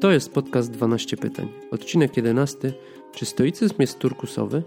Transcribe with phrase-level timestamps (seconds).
[0.00, 1.48] To jest podcast 12 pytań.
[1.70, 2.72] Odcinek 11.
[3.14, 4.62] Czy stoicyzm jest turkusowy?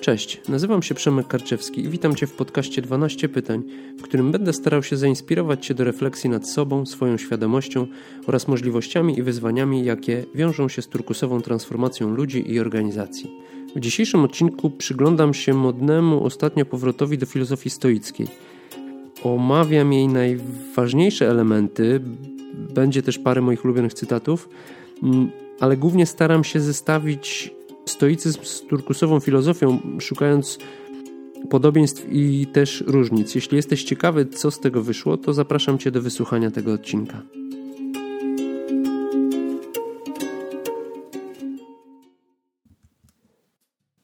[0.00, 3.62] Cześć, nazywam się Przemek Karczewski i witam Cię w podcaście 12 pytań,
[3.98, 7.86] w którym będę starał się zainspirować Cię do refleksji nad sobą, swoją świadomością
[8.26, 13.30] oraz możliwościami i wyzwaniami, jakie wiążą się z turkusową transformacją ludzi i organizacji.
[13.76, 18.53] W dzisiejszym odcinku przyglądam się modnemu ostatnio powrotowi do filozofii stoickiej.
[19.24, 22.00] Omawiam jej najważniejsze elementy,
[22.74, 24.48] będzie też parę moich ulubionych cytatów,
[25.02, 27.54] mm, ale głównie staram się zestawić
[27.86, 30.58] stoicyzm z turkusową filozofią, szukając
[31.50, 33.34] podobieństw i też różnic.
[33.34, 37.22] Jeśli jesteś ciekawy, co z tego wyszło, to zapraszam Cię do wysłuchania tego odcinka.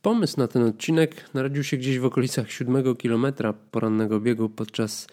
[0.02, 5.06] Pomysł na ten odcinek narodził się gdzieś w okolicach 7 kilometra porannego biegu, podczas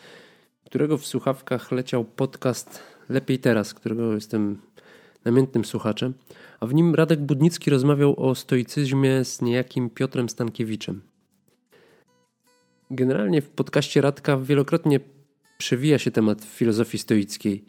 [0.66, 4.62] którego w słuchawkach leciał podcast Lepiej Teraz, którego jestem
[5.26, 6.14] namiętnym słuchaczem,
[6.60, 11.02] a w nim Radek Budnicki rozmawiał o stoicyzmie z niejakim Piotrem Stankiewiczem.
[12.92, 15.00] Generalnie w podcaście Radka wielokrotnie
[15.58, 17.66] przewija się temat filozofii stoickiej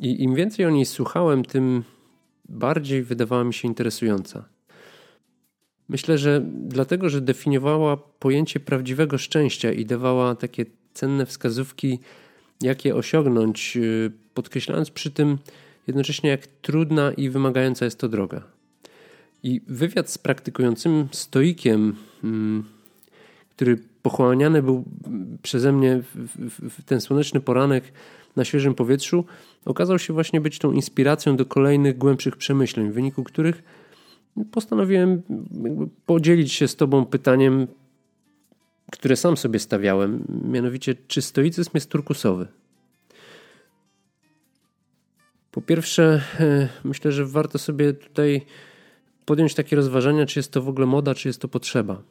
[0.00, 1.84] i im więcej o niej słuchałem, tym
[2.48, 4.59] bardziej wydawała mi się interesująca.
[5.90, 11.98] Myślę, że dlatego, że definiowała pojęcie prawdziwego szczęścia i dawała takie cenne wskazówki,
[12.60, 15.38] jak je osiągnąć, y, podkreślając przy tym
[15.86, 18.42] jednocześnie jak trudna i wymagająca jest to droga.
[19.42, 22.64] I wywiad z praktykującym stoikiem, mm,
[23.56, 24.84] który pochłaniany był
[25.42, 26.02] przeze mnie
[26.70, 27.84] w ten słoneczny poranek
[28.36, 29.24] na świeżym powietrzu,
[29.64, 33.62] okazał się właśnie być tą inspiracją do kolejnych głębszych przemyśleń, w wyniku których
[34.50, 35.22] postanowiłem
[36.06, 37.66] podzielić się z Tobą pytaniem,
[38.92, 42.46] które sam sobie stawiałem, mianowicie, czy stoicyzm jest turkusowy?
[45.50, 48.46] Po pierwsze, e, myślę, że warto sobie tutaj
[49.24, 52.02] podjąć takie rozważania, czy jest to w ogóle moda, czy jest to potrzeba.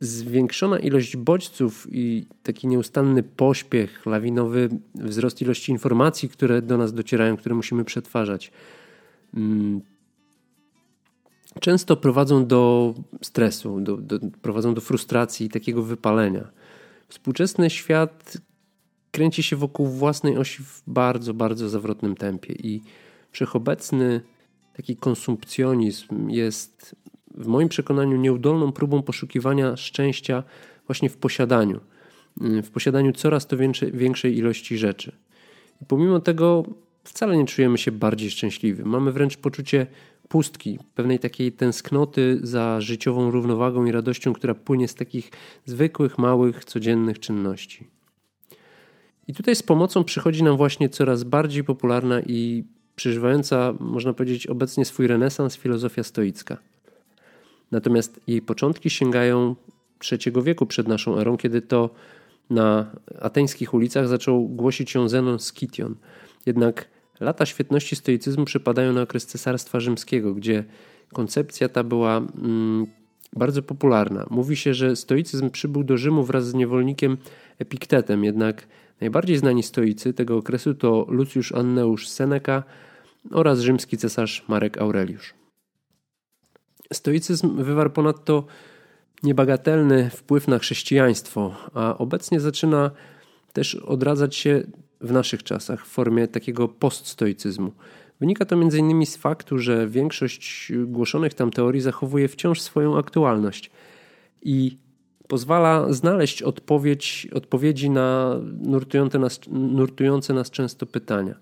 [0.00, 7.36] Zwiększona ilość bodźców i taki nieustanny pośpiech, lawinowy wzrost ilości informacji, które do nas docierają,
[7.36, 8.52] które musimy przetwarzać,
[9.34, 9.80] mm,
[11.60, 16.50] często prowadzą do stresu, do, do, prowadzą do frustracji i takiego wypalenia.
[17.08, 18.38] Współczesny świat
[19.10, 22.82] kręci się wokół własnej osi w bardzo, bardzo zawrotnym tempie i
[23.30, 24.20] wszechobecny
[24.76, 26.96] taki konsumpcjonizm jest
[27.34, 30.42] w moim przekonaniu nieudolną próbą poszukiwania szczęścia
[30.86, 31.80] właśnie w posiadaniu,
[32.40, 35.12] w posiadaniu coraz to większej, większej ilości rzeczy.
[35.82, 36.64] I pomimo tego
[37.04, 38.84] wcale nie czujemy się bardziej szczęśliwi.
[38.84, 39.86] Mamy wręcz poczucie
[40.32, 45.30] pustki, pewnej takiej tęsknoty za życiową równowagą i radością, która płynie z takich
[45.64, 47.86] zwykłych, małych, codziennych czynności.
[49.28, 52.64] I tutaj z pomocą przychodzi nam właśnie coraz bardziej popularna i
[52.96, 56.56] przeżywająca, można powiedzieć, obecnie swój renesans filozofia stoicka.
[57.70, 59.56] Natomiast jej początki sięgają
[60.12, 61.90] III wieku przed naszą erą, kiedy to
[62.50, 65.94] na ateńskich ulicach zaczął głosić się Zenon Skition.
[66.46, 66.88] Jednak
[67.22, 70.64] lata świetności stoicyzmu przypadają na okres Cesarstwa Rzymskiego, gdzie
[71.12, 72.86] koncepcja ta była mm,
[73.36, 74.26] bardzo popularna.
[74.30, 77.16] Mówi się, że stoicyzm przybył do Rzymu wraz z niewolnikiem
[77.58, 78.66] Epiktetem, jednak
[79.02, 82.62] Najbardziej znani stoicy tego okresu to Lucjusz Anneusz Seneca
[83.30, 85.34] oraz rzymski cesarz Marek Aureliusz.
[86.92, 88.44] Stoicyzm wywarł ponadto
[89.22, 92.90] niebagatelny wpływ na chrześcijaństwo, a obecnie zaczyna
[93.52, 94.62] też odradzać się
[95.02, 97.72] w naszych czasach w formie takiego poststoicyzmu.
[98.20, 99.06] Wynika to m.in.
[99.06, 103.70] z faktu, że większość głoszonych tam teorii zachowuje wciąż swoją aktualność
[104.42, 104.76] i
[105.28, 111.34] pozwala znaleźć odpowiedź, odpowiedzi na nurtujące nas, nurtujące nas często pytania.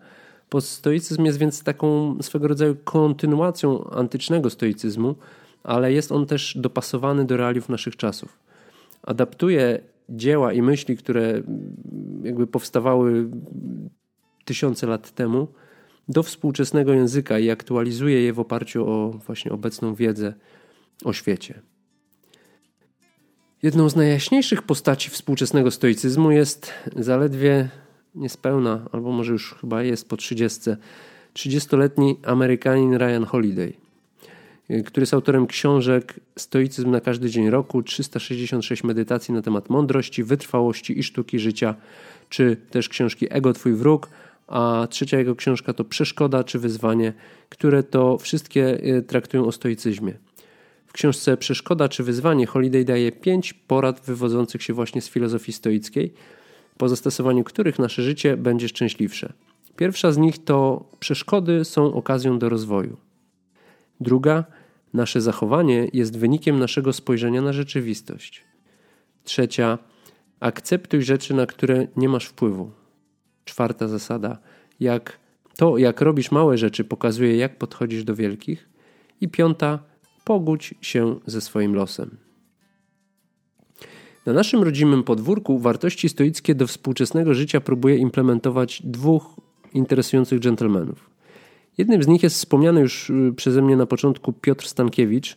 [0.49, 5.15] Poststoicyzm jest więc taką swego rodzaju kontynuacją antycznego stoicyzmu,
[5.63, 8.39] ale jest on też dopasowany do realiów naszych czasów.
[9.03, 11.43] Adaptuje dzieła i myśli, które
[12.23, 13.31] jakby powstawały
[14.45, 15.49] tysiące lat temu,
[16.09, 20.35] do współczesnego języka i aktualizuje je w oparciu o właśnie obecną wiedzę
[21.05, 21.63] o świecie.
[23.63, 27.69] Jedną z najjaśniejszych postaci współczesnego stoicyzmu jest zaledwie
[28.15, 30.71] niespełna, albo może już chyba jest po 30,
[31.35, 33.73] 30-letni Amerykanin Ryan Holiday,
[34.87, 40.99] który jest autorem książek Stoicyzm na każdy dzień roku, 366 medytacji na temat mądrości, wytrwałości
[40.99, 41.75] i sztuki życia,
[42.29, 44.09] czy też książki Ego Twój wróg,
[44.47, 47.13] a trzecia jego książka to Przeszkoda czy Wyzwanie,
[47.49, 50.15] które to wszystkie e, traktują o stoicyzmie.
[50.87, 56.13] W książce Przeszkoda czy Wyzwanie Holiday daje pięć porad wywodzących się właśnie z filozofii stoickiej,
[56.79, 59.33] po zastosowaniu których nasze życie będzie szczęśliwsze.
[59.77, 62.97] Pierwsza z nich to przeszkody są okazją do rozwoju.
[64.01, 64.45] Druga,
[64.93, 68.45] nasze zachowanie jest wynikiem naszego spojrzenia na rzeczywistość.
[69.25, 69.79] Trzecia,
[70.41, 72.71] akceptuj rzeczy, na które nie masz wpływu.
[73.45, 74.39] Czwarta zasada,
[74.81, 75.19] jak
[75.57, 78.69] to, jak robisz małe rzeczy, pokazuje, jak podchodzisz do wielkich.
[79.21, 79.79] I piąta,
[80.25, 82.17] pogódź się ze swoim losem.
[84.27, 89.37] Na naszym rodzimym podwórku wartości stoickie do współczesnego życia próbuje implementować dwóch
[89.75, 91.11] interesujących dżentelmenów.
[91.79, 95.37] Jednym z nich jest wspomniany już y, przeze mnie na początku Piotr Stankiewicz,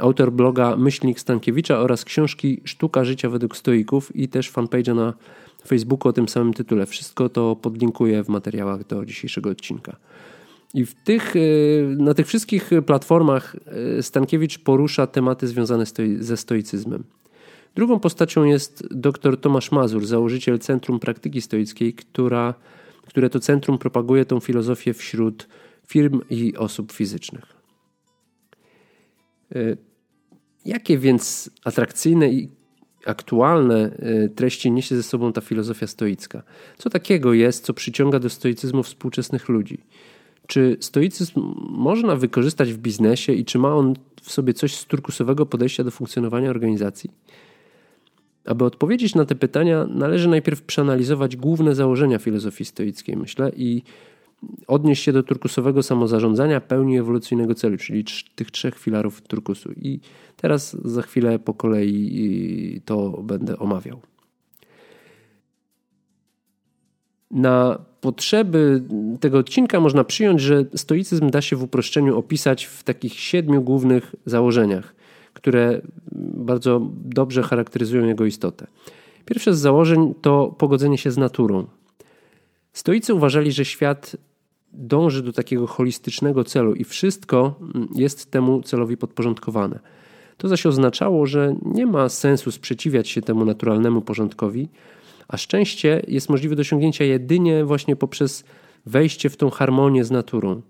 [0.00, 5.14] autor bloga Myślnik Stankiewicza oraz książki Sztuka życia według stoików i też fanpage'a na
[5.66, 6.86] Facebooku o tym samym tytule.
[6.86, 9.96] Wszystko to podlinkuję w materiałach do dzisiejszego odcinka.
[10.74, 13.56] I w tych, y, na tych wszystkich platformach
[13.98, 15.84] y, Stankiewicz porusza tematy związane
[16.20, 17.04] ze stoicyzmem.
[17.74, 22.54] Drugą postacią jest dr Tomasz Mazur, założyciel Centrum Praktyki Stoickiej, która,
[23.18, 25.48] które to centrum propaguje tą filozofię wśród
[25.86, 27.44] firm i osób fizycznych.
[29.56, 29.76] Y,
[30.64, 32.48] jakie więc atrakcyjne i
[33.06, 33.90] aktualne
[34.34, 36.42] treści niesie ze sobą ta filozofia stoicka?
[36.78, 39.78] Co takiego jest, co przyciąga do stoicyzmu współczesnych ludzi?
[40.46, 45.46] Czy stoicyzm można wykorzystać w biznesie i czy ma on w sobie coś z turkusowego
[45.46, 47.10] podejścia do funkcjonowania organizacji?
[48.48, 53.82] Aby odpowiedzieć na te pytania, należy najpierw przeanalizować główne założenia filozofii stoickiej, myślę, i
[54.66, 58.04] odnieść się do turkusowego samozarządzania pełni ewolucyjnego celu, czyli
[58.34, 59.72] tych trzech filarów turkusu.
[59.72, 60.00] I
[60.36, 64.00] teraz za chwilę po kolei to będę omawiał.
[67.30, 68.82] Na potrzeby
[69.20, 74.14] tego odcinka można przyjąć, że stoicyzm da się w uproszczeniu opisać w takich siedmiu głównych
[74.26, 74.94] założeniach,
[75.38, 75.80] które
[76.34, 78.66] bardzo dobrze charakteryzują jego istotę.
[79.24, 81.66] Pierwsze z założeń to pogodzenie się z naturą.
[82.72, 84.16] Stoicy uważali, że świat
[84.72, 87.54] dąży do takiego holistycznego celu i wszystko
[87.94, 89.78] jest temu celowi podporządkowane.
[90.36, 94.68] To zaś oznaczało, że nie ma sensu sprzeciwiać się temu naturalnemu porządkowi,
[95.28, 98.44] a szczęście jest możliwe do osiągnięcia jedynie właśnie poprzez
[98.86, 100.62] wejście w tą harmonię z naturą.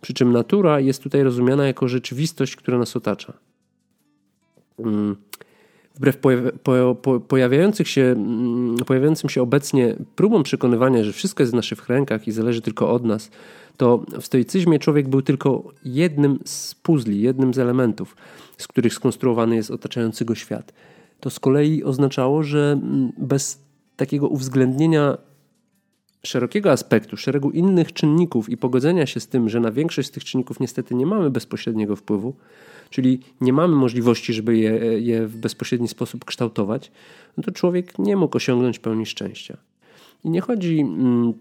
[0.00, 3.32] Przy czym natura jest tutaj rozumiana jako rzeczywistość, która nas otacza.
[4.78, 5.16] Mm.
[5.94, 6.18] Wbrew
[7.28, 12.32] pojawiających się, mm, pojawiającym się obecnie próbom przekonywania, że wszystko jest w naszych rękach i
[12.32, 13.30] zależy tylko od nas,
[13.76, 18.16] to w stoicyzmie człowiek był tylko jednym z puzli, jednym z elementów,
[18.58, 20.72] z których skonstruowany jest otaczający go świat.
[21.20, 23.58] To z kolei oznaczało, że mm, bez
[23.96, 25.18] takiego uwzględnienia
[26.22, 30.24] szerokiego aspektu, szeregu innych czynników i pogodzenia się z tym, że na większość z tych
[30.24, 32.34] czynników niestety nie mamy bezpośredniego wpływu,
[32.90, 34.70] czyli nie mamy możliwości, żeby je,
[35.00, 36.92] je w bezpośredni sposób kształtować,
[37.36, 39.56] no to człowiek nie mógł osiągnąć pełni szczęścia.
[40.24, 41.32] I nie chodzi mm,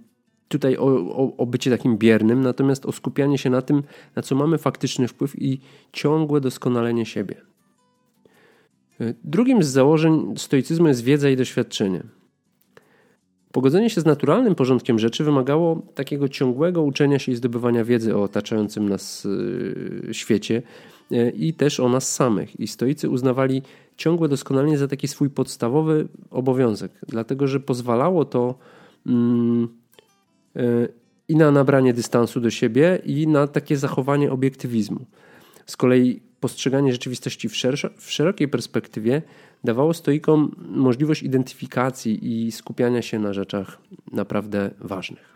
[0.47, 3.83] tutaj o, o, o, bycie takim biernym, natomiast o skupianie się na tym,
[4.15, 5.59] na co mamy faktyczny wpływ i
[5.91, 7.35] ciągłe doskonalenie siebie.
[9.23, 12.03] Drugim z założeń stoicyzmu jest wiedza i doświadczenie.
[13.53, 18.23] Pogodzenie się z naturalnym porządkiem rzeczy wymagało takiego ciągłego uczenia się i zdobywania wiedzy o
[18.23, 20.61] otaczającym nas y, świecie
[21.11, 22.59] y, i też o nas samych.
[22.59, 23.61] I stoicy uznawali
[23.97, 28.55] ciągłe doskonalenie za taki swój podstawowy obowiązek, dlatego że pozwalało to
[29.07, 29.67] mm,
[30.57, 30.87] y,
[31.27, 35.05] i na nabranie dystansu do siebie, i na takie zachowanie obiektywizmu.
[35.65, 37.53] Z kolei postrzeganie rzeczywistości w,
[37.97, 39.21] w szerokiej perspektywie
[39.63, 43.77] dawało stoikom możliwość identyfikacji i skupiania się na rzeczach
[44.11, 45.33] naprawdę ważnych.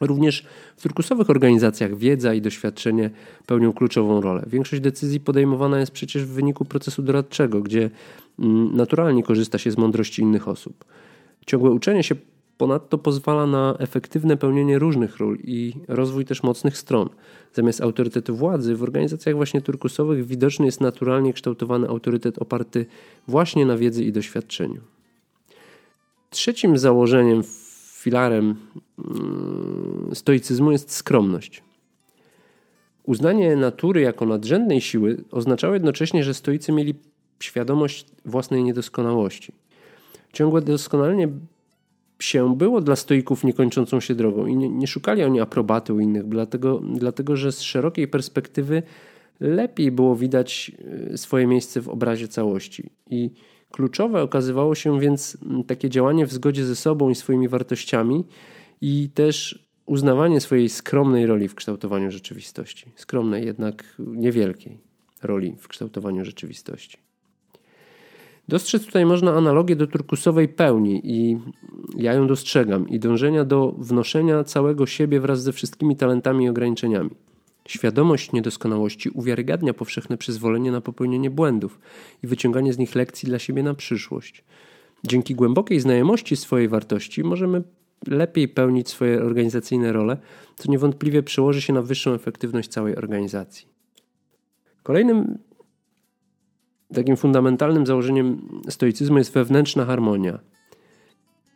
[0.00, 3.10] Również w turkusowych organizacjach wiedza i doświadczenie
[3.46, 4.44] pełnią kluczową rolę.
[4.46, 7.90] Większość decyzji podejmowana jest przecież w wyniku procesu doradczego, gdzie
[8.38, 10.84] mm, naturalnie korzysta się z mądrości innych osób.
[11.46, 12.14] Ciągłe uczenie się
[12.62, 17.08] Ponadto pozwala na efektywne pełnienie różnych ról i rozwój też mocnych stron.
[17.52, 22.86] Zamiast autorytetu władzy, w organizacjach właśnie turkusowych widoczny jest naturalnie kształtowany autorytet oparty
[23.28, 24.80] właśnie na wiedzy i doświadczeniu.
[26.30, 27.42] Trzecim założeniem,
[27.92, 28.56] filarem
[28.98, 31.62] mm, stoicyzmu jest skromność.
[33.02, 36.94] Uznanie natury jako nadrzędnej siły oznaczało jednocześnie, że stoicy mieli
[37.40, 39.52] świadomość własnej niedoskonałości.
[40.32, 41.28] Ciągłe doskonalenie
[42.22, 46.28] się było dla stoików niekończącą się drogą i nie, nie szukali oni aprobaty u innych,
[46.28, 48.82] dlatego, dlatego że z szerokiej perspektywy
[49.40, 50.72] lepiej było widać
[51.12, 52.90] y, swoje miejsce w obrazie całości.
[53.10, 53.30] I
[53.70, 58.24] kluczowe okazywało się więc takie działanie w zgodzie ze sobą i swoimi wartościami
[58.80, 62.92] i też uznawanie swojej skromnej roli w kształtowaniu rzeczywistości.
[62.96, 64.78] Skromnej, jednak niewielkiej
[65.22, 66.98] roli w kształtowaniu rzeczywistości.
[68.52, 71.38] Dostrzec tutaj można analogię do turkusowej pełni i
[71.96, 77.10] ja ją dostrzegam i dążenia do wnoszenia całego siebie wraz ze wszystkimi talentami i ograniczeniami.
[77.68, 81.80] Świadomość niedoskonałości uwiarygadnia powszechne przyzwolenie na popełnienie błędów
[82.22, 84.44] i wyciąganie z nich lekcji dla siebie na przyszłość.
[85.04, 87.62] Dzięki głębokiej znajomości swojej wartości możemy
[88.06, 90.16] lepiej pełnić swoje organizacyjne role,
[90.56, 93.66] co niewątpliwie przełoży się na wyższą efektywność całej organizacji.
[94.82, 95.38] Kolejnym
[96.92, 100.38] takim fundamentalnym założeniem stoicyzmu jest wewnętrzna harmonia.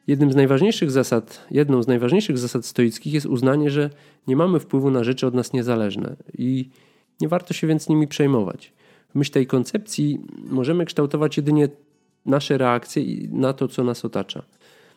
[0.07, 3.90] Jednym z najważniejszych zasad, jedną z najważniejszych zasad stoickich jest uznanie, że
[4.26, 6.71] nie mamy wpływu na rzeczy od nas niezależne i
[7.21, 8.73] nie warto się więc nimi przejmować.
[9.11, 11.69] W myśl tej koncepcji możemy kształtować jedynie
[12.26, 14.43] nasze reakcje na to, co nas otacza.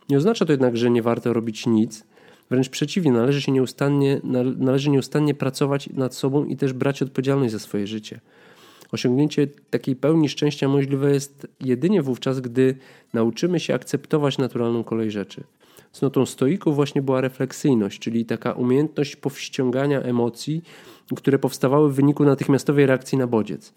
[0.09, 2.05] Nie oznacza to jednak, że nie warto robić nic.
[2.49, 4.21] Wręcz przeciwnie, należy się nieustannie,
[4.57, 8.19] należy nieustannie pracować nad sobą i też brać odpowiedzialność za swoje życie.
[8.91, 12.75] Osiągnięcie takiej pełni szczęścia możliwe jest jedynie wówczas, gdy
[13.13, 15.43] nauczymy się akceptować naturalną kolej rzeczy.
[15.91, 20.63] Cnotą stoików właśnie była refleksyjność, czyli taka umiejętność powściągania emocji,
[21.15, 23.73] które powstawały w wyniku natychmiastowej reakcji na bodziec.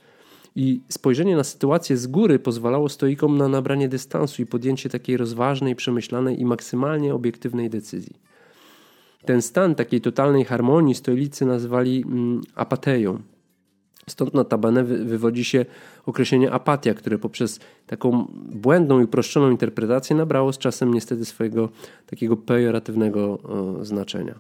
[0.57, 5.77] I spojrzenie na sytuację z góry pozwalało stoikom na nabranie dystansu i podjęcie takiej rozważnej,
[5.77, 8.17] przemyślanej i maksymalnie obiektywnej decyzji.
[9.25, 13.23] Ten stan takiej totalnej harmonii stoicy nazywali mm, apateją.
[14.09, 15.67] Stąd notabene wywodzi się
[16.07, 21.69] określenie apatia, które poprzez taką błędną i uproszczoną interpretację nabrało z czasem niestety swojego
[22.07, 23.39] takiego pejoratywnego
[23.83, 24.39] znaczenia.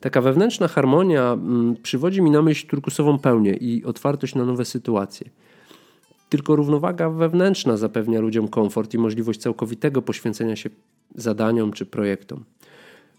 [0.00, 5.30] Taka wewnętrzna harmonia mm, przywodzi mi na myśl turkusową pełnię i otwartość na nowe sytuacje.
[6.28, 10.70] Tylko równowaga wewnętrzna zapewnia ludziom komfort i możliwość całkowitego poświęcenia się
[11.14, 12.44] zadaniom czy projektom.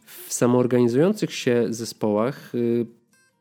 [0.05, 2.85] W samoorganizujących się zespołach y,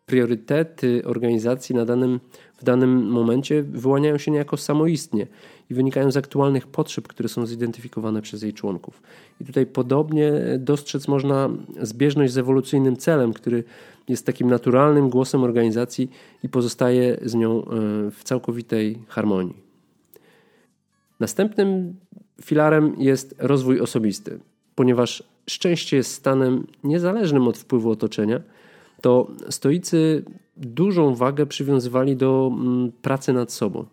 [0.07, 2.21] priorytety organizacji na danym,
[2.57, 5.27] w danym momencie wyłaniają się niejako samoistnie
[5.71, 9.03] i wynikają z aktualnych potrzeb, które są zidentyfikowane przez jej członków.
[9.41, 11.51] I tutaj podobnie dostrzec można
[11.83, 13.65] zbieżność z ewolucyjnym celem, który
[14.09, 16.11] jest takim naturalnym głosem organizacji
[16.43, 17.65] i pozostaje z nią e,
[18.11, 19.57] w całkowitej harmonii.
[21.21, 21.97] Następnym
[22.43, 24.39] filarem jest rozwój osobisty,
[24.75, 28.41] ponieważ szczęście jest stanem niezależnym od wpływu otoczenia–
[29.01, 30.25] to stoicy
[30.57, 33.85] dużą wagę przywiązywali do mm, pracy nad sobą.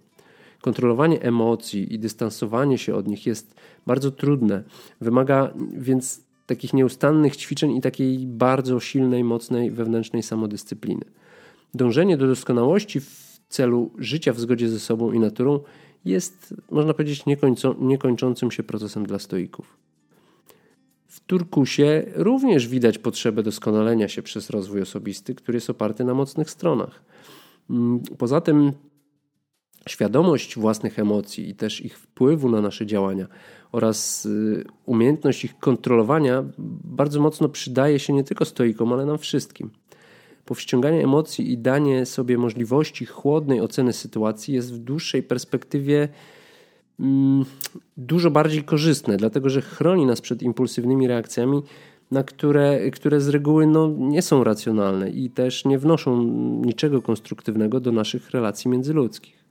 [0.62, 3.56] Kontrolowanie emocji i dystansowanie się od nich jest
[3.88, 4.64] bardzo trudne.
[5.02, 11.06] Wymaga więc takich nieustannych ćwiczeń i takiej bardzo silnej, mocnej wewnętrznej samodyscypliny.
[11.74, 15.60] Dążenie do doskonałości w celu życia w zgodzie ze sobą i naturą
[16.06, 17.24] jest, można powiedzieć,
[17.80, 19.78] niekończącym się procesem dla stoików.
[21.28, 27.04] Turkusie również widać potrzebę doskonalenia się przez rozwój osobisty, który jest oparty na mocnych stronach.
[27.70, 28.72] Mm, poza tym
[29.90, 33.28] świadomość własnych emocji i też ich wpływu na nasze działania
[33.72, 36.44] oraz y, umiejętność ich kontrolowania
[36.84, 39.70] bardzo mocno przydaje się nie tylko stoikom, ale nam wszystkim.
[40.46, 46.10] Powściąganie emocji i danie sobie możliwości chłodnej oceny sytuacji jest w dłuższej perspektywie
[47.98, 51.62] dużo bardziej korzystne, dlatego że chroni nas przed impulsywnymi reakcjami,
[52.12, 56.24] na które, które z reguły no, nie są racjonalne i też nie wnoszą
[56.66, 59.44] niczego konstruktywnego do naszych relacji międzyludzkich.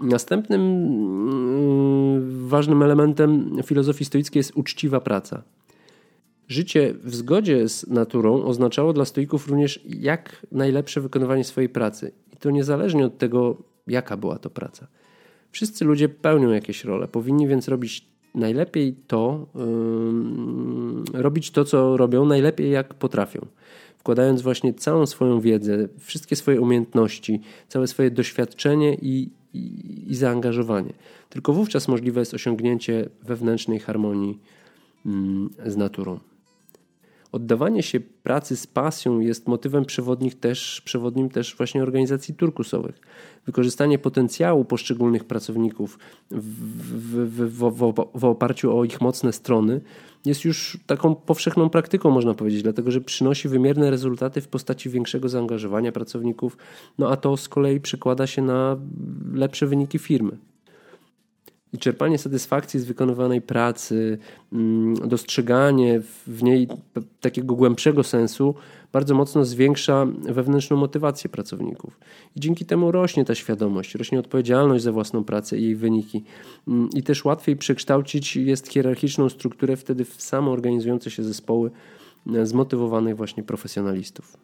[0.00, 5.42] Następnym mm, ważnym elementem filozofii stoickiej jest uczciwa praca.
[6.48, 12.12] Życie w zgodzie z naturą oznaczało dla stoików również jak najlepsze wykonywanie swojej pracy.
[12.32, 14.86] I to niezależnie od tego, jaka była to praca.
[15.50, 18.04] Wszyscy ludzie pełnią jakieś role, powinni więc robić
[18.34, 19.46] najlepiej to,
[21.14, 23.46] yy, robić to, co robią, najlepiej jak potrafią.
[23.98, 30.92] Wkładając właśnie całą swoją wiedzę, wszystkie swoje umiejętności, całe swoje doświadczenie i, i, i zaangażowanie.
[31.28, 34.38] Tylko wówczas możliwe jest osiągnięcie wewnętrznej harmonii
[35.04, 36.20] yy, z naturą.
[37.32, 43.00] Oddawanie się pracy z pasją jest motywem przewodnim też, przewodnim też właśnie organizacji turkusowych.
[43.46, 45.98] Wykorzystanie potencjału poszczególnych pracowników
[46.30, 49.80] w, w, w, w, oparciu o ich mocne strony
[50.24, 55.28] jest już taką powszechną praktyką, można powiedzieć, dlatego że przynosi wymierne rezultaty w postaci większego
[55.28, 56.56] zaangażowania pracowników,
[56.98, 58.76] no a to z kolei przekłada się na
[59.32, 60.49] lepsze wyniki firmy.
[61.72, 64.18] I czerpanie satysfakcji z wykonywanej pracy,
[64.52, 66.68] mm, dostrzeganie w niej
[67.20, 68.54] takiego głębszego sensu
[68.92, 72.00] bardzo mocno zwiększa wewnętrzną motywację pracowników.
[72.36, 76.24] I dzięki temu rośnie ta świadomość, rośnie odpowiedzialność za własną pracę i jej wyniki.
[76.68, 81.70] Mm, I też łatwiej przekształcić jest hierarchiczną strukturę wtedy w samoorganizujące się zespoły
[82.34, 84.36] e, zmotywowanych właśnie profesjonalistów.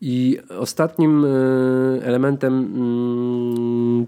[0.00, 1.26] I ostatnim
[2.02, 4.06] elementem mm,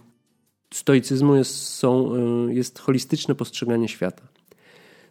[0.77, 2.13] stoicyzmu jest, są,
[2.49, 4.23] jest holistyczne postrzeganie świata.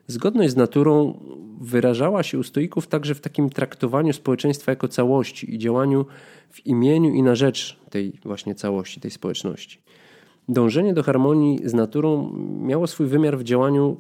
[0.08, 1.20] Zgodność z naturą
[1.62, 6.06] wyrażała się u stoików także w takim traktowaniu społeczeństwa jako całości i działaniu
[6.50, 9.80] w imieniu i na rzecz tej właśnie całości, tej społeczności.
[10.50, 13.98] Dążenie do harmonii z naturą miało swój wymiar w działaniu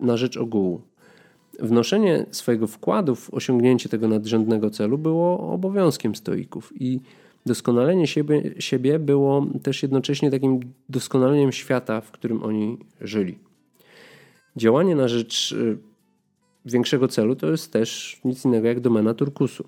[0.00, 0.80] na rzecz ogółu.
[1.60, 7.00] Wnoszenie swojego wkładu w osiągnięcie tego nadrzędnego celu było obowiązkiem stoików i
[7.46, 13.38] doskonalenie siebie, siebie było też jednocześnie takim doskonaleniem świata, w którym oni żyli.
[14.56, 15.78] Działanie na rzecz y,
[16.64, 19.64] większego celu to jest też nic innego jak domena turkusu.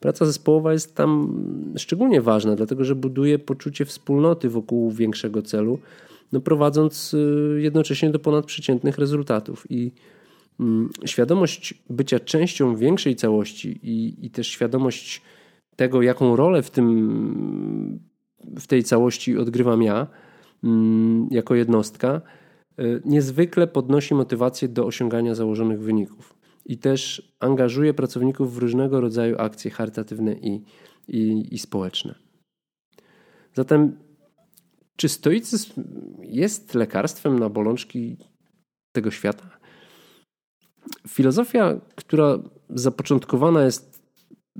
[0.00, 1.34] Praca zespołowa jest tam
[1.76, 5.78] szczególnie ważna, dlatego że buduje poczucie wspólnoty wokół większego celu,
[6.32, 9.66] no prowadząc y, jednocześnie do ponadprzeciętnych rezultatów.
[9.70, 9.92] I
[10.60, 15.22] mm, świadomość bycia częścią większej całości i, i też świadomość
[15.80, 18.00] tego, jaką rolę w, tym,
[18.58, 20.06] w tej całości odgrywam ja
[20.64, 22.20] mm, jako jednostka,
[22.80, 26.34] y, niezwykle podnosi motywację do osiągania założonych wyników
[26.66, 30.64] i też angażuje pracowników w różnego rodzaju akcje charytatywne i,
[31.08, 32.14] i, i społeczne.
[33.54, 33.96] Zatem,
[34.96, 35.82] czy stoicyzm
[36.22, 38.16] jest lekarstwem na bolączki
[38.92, 39.50] tego świata?
[41.08, 42.38] Filozofia, która
[42.70, 43.89] zapoczątkowana jest,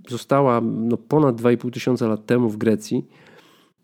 [0.08, 3.06] została no, ponad 2,5 tysiąca lat temu w Grecji,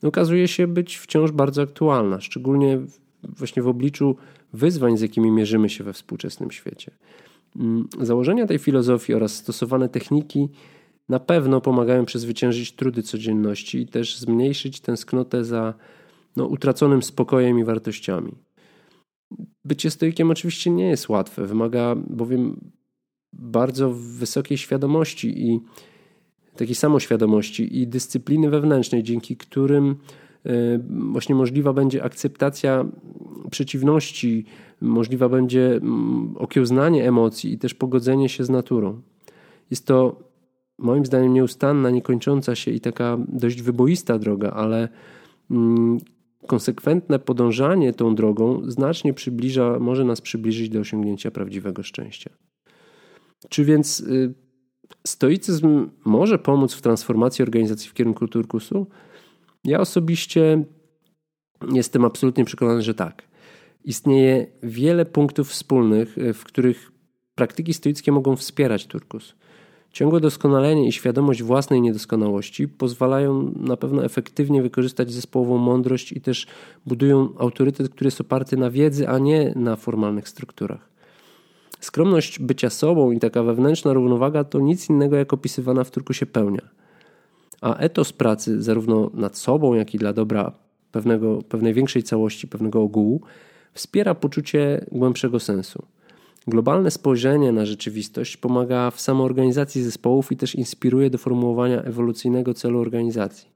[0.03, 2.81] okazuje się być wciąż bardzo aktualna, szczególnie
[3.23, 4.17] właśnie w obliczu
[4.53, 6.93] wyzwań, z jakimi mierzymy się we współczesnym świecie.
[7.57, 10.49] Mm, założenia tej filozofii oraz stosowane techniki
[11.09, 15.75] na pewno pomagają przezwyciężyć trudy codzienności i też zmniejszyć tęsknotę za
[16.37, 18.33] no, utraconym spokojem i wartościami.
[19.65, 22.71] Bycie stoikiem oczywiście nie jest łatwe, wymaga bowiem
[23.33, 25.61] bardzo wysokiej świadomości i
[26.57, 29.97] takiej samoświadomości i dyscypliny wewnętrznej, dzięki którym
[30.47, 30.51] e,
[30.89, 32.85] właśnie możliwa będzie akceptacja
[33.51, 34.45] przeciwności,
[34.81, 35.81] możliwa będzie
[36.37, 39.03] okiełznanie emocji i też pogodzenie się z naturą.
[39.71, 40.27] Jest to
[40.79, 44.89] moim zdaniem nieustanna, niekończąca się i taka dość wyboista droga, ale
[45.51, 45.99] mm,
[46.47, 52.31] konsekwentne podążanie tą drogą znacznie przybliża, może nas przybliżyć do osiągnięcia prawdziwego szczęścia.
[53.49, 54.35] Czy więc y,
[55.07, 58.87] stoicyzm może pomóc w transformacji organizacji w kierunku turkusu?
[59.65, 60.65] Ja osobiście
[61.73, 63.27] jestem absolutnie przekonany, że tak
[63.87, 66.93] istnieje wiele punktów wspólnych, e, w których
[67.35, 69.35] praktyki stoickie mogą wspierać turkus.
[69.93, 76.47] Ciągłe doskonalenie i świadomość własnej niedoskonałości pozwalają na pewno efektywnie wykorzystać zespołową mądrość i też
[76.87, 80.96] budują autorytet, który jest oparty na wiedzy, a nie na formalnych strukturach.
[81.81, 86.63] Skromność bycia sobą i taka wewnętrzna równowaga to nic innego jak opisywana w turkusie pełnia.
[87.61, 90.53] A etos pracy, zarówno nad sobą, jak i dla dobra
[90.93, 93.21] pewnego, pewnej większej całości, pewnego ogółu,
[93.75, 95.83] wspiera poczucie głębszego sensu.
[96.47, 102.81] Globalne spojrzenie na rzeczywistość pomaga w samoorganizacji zespołów i też inspiruje do formułowania ewolucyjnego celu
[102.81, 103.49] organizacji.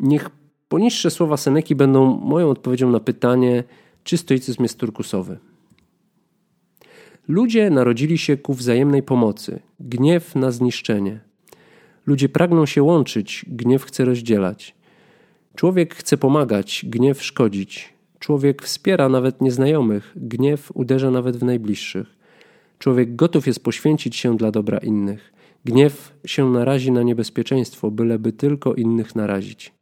[0.00, 0.30] Niech
[0.68, 3.64] poniższe słowa Seneki będą moją odpowiedzią na pytanie,
[4.04, 5.38] czy stoicyzm jest turkusowy.
[7.30, 11.20] Ludzie narodzili się ku wzajemnej pomocy, gniew na zniszczenie.
[12.06, 14.74] Ludzie pragną się łączyć, gniew chce rozdzielać.
[15.54, 17.94] Człowiek chce pomagać, gniew szkodzić.
[18.18, 22.16] Człowiek wspiera nawet nieznajomych, gniew uderza nawet w najbliższych.
[22.78, 25.32] Człowiek gotów jest poświęcić się dla dobra innych.
[25.64, 29.72] Gniew się narazi na niebezpieczeństwo, byleby tylko innych narazić.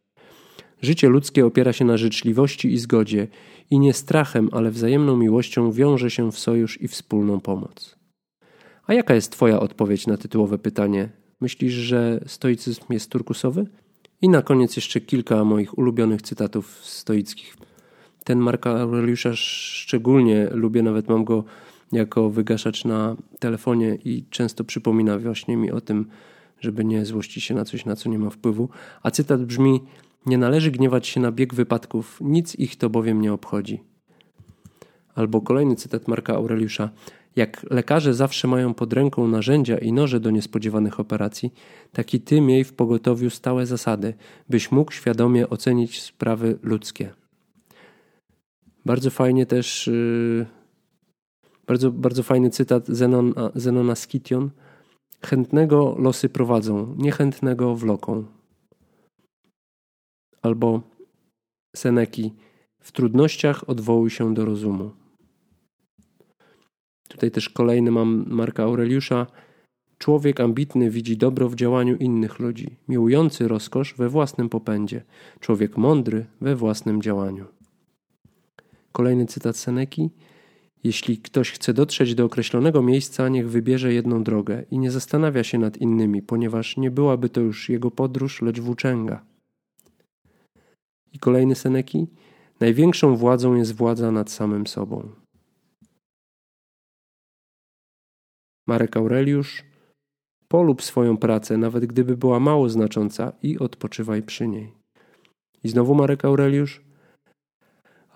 [0.82, 3.28] Życie ludzkie opiera się na życzliwości i zgodzie
[3.70, 7.98] i nie strachem, ale wzajemną miłością wiąże się w sojusz i wspólną pomoc.
[8.86, 11.08] A jaka jest Twoja odpowiedź na tytułowe pytanie?
[11.40, 13.66] Myślisz, że stoicyzm jest turkusowy?
[14.22, 17.56] I na koniec jeszcze kilka moich ulubionych cytatów stoickich.
[18.24, 21.44] Ten Marka Aureliusza szczególnie lubię, nawet mam go
[21.92, 26.06] jako wygaszacz na telefonie i często przypomina właśnie mi o tym,
[26.60, 28.68] żeby nie złościć się na coś, na co nie ma wpływu.
[29.02, 29.80] A cytat brzmi:
[30.26, 33.82] Nie należy gniewać się na bieg wypadków, nic ich to bowiem nie obchodzi.
[35.14, 36.90] Albo kolejny cytat Marka Aureliusza:
[37.36, 41.54] Jak lekarze zawsze mają pod ręką narzędzia i noże do niespodziewanych operacji,
[41.92, 44.14] tak i ty miej w pogotowiu stałe zasady,
[44.48, 47.12] byś mógł świadomie ocenić sprawy ludzkie.
[48.86, 50.46] Bardzo fajnie też, y,
[51.66, 54.50] bardzo, bardzo fajny cytat Zenon, Zenona Skition.
[55.26, 58.37] Chętnego losy prowadzą, niechętnego wloką.
[60.42, 60.82] Albo
[61.76, 62.34] Seneki.
[62.80, 64.90] W trudnościach odwołuj się do rozumu.
[67.08, 69.26] Tutaj też kolejny mam Marka Aureliusza.
[69.98, 75.02] Człowiek ambitny widzi dobro w działaniu innych ludzi, miłujący rozkosz we własnym popędzie,
[75.40, 77.44] człowiek mądry we własnym działaniu.
[78.92, 80.10] Kolejny cytat Seneki.
[80.84, 85.58] Jeśli ktoś chce dotrzeć do określonego miejsca, niech wybierze jedną drogę i nie zastanawia się
[85.58, 89.24] nad innymi, ponieważ nie byłaby to już jego podróż, lecz włóczęga.
[91.12, 92.06] I kolejny Seneki.
[92.60, 95.08] Największą władzą jest władza nad samym sobą.
[98.68, 99.64] Marek Aureliusz.
[100.48, 104.72] Polub swoją pracę, nawet gdyby była mało znacząca, i odpoczywaj przy niej.
[105.64, 106.80] I znowu Marek Aureliusz.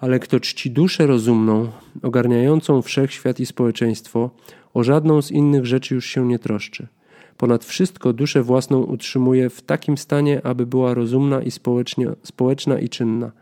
[0.01, 4.31] Ale kto czci duszę rozumną, ogarniającą wszechświat i społeczeństwo,
[4.75, 6.89] o żadną z innych rzeczy już się nie troszczy.
[7.43, 11.51] Ponad wszystko duszę własną utrzymuje w takim stanie, aby była rozumna i
[12.23, 13.33] społeczna i czynna,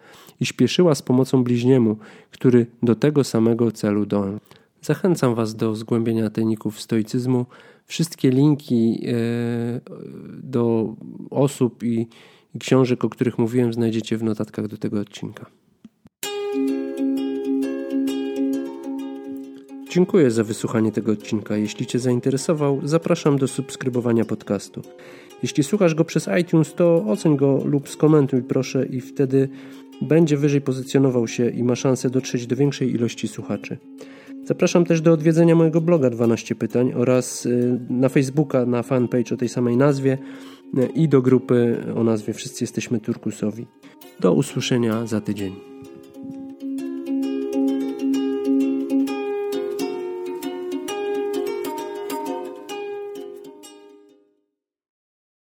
[0.41, 1.97] i śpieszyła z pomocą bliźniemu,
[2.31, 4.39] który do tego samego celu dąży.
[4.83, 7.47] Zachęcam Was do zgłębienia tajników stoicyzmu.
[7.87, 9.13] Wszystkie linki e,
[10.43, 10.95] do
[11.31, 12.09] osób i
[12.61, 15.47] książek, o których mówiłem, znajdziecie w notatkach do tego odcinka.
[19.91, 21.57] Dziękuję za wysłuchanie tego odcinka.
[21.57, 24.83] Jeśli Cię zainteresował, zapraszam do subskrybowania podcastu.
[25.43, 29.49] Jeśli słuchasz go przez iTunes, to oceń go lub skomentuj proszę i wtedy
[30.03, 33.79] będzie wyżej pozycjonował się i ma szansę dotrzeć do większej ilości słuchaczy.
[34.45, 39.37] Zapraszam też do odwiedzenia mojego bloga 12 pytań oraz y, na Facebooka, na fanpage o
[39.37, 40.19] tej samej nazwie
[40.79, 43.67] y, i do grupy o nazwie Wszyscy jesteśmy Turkusowi.
[44.21, 45.70] Do usłyszenia za tydzień.